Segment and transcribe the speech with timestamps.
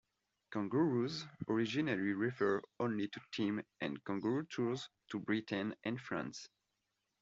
[0.51, 6.49] "Kangaroos" originally referred only to teams on "Kangaroo Tours" to Britain and France.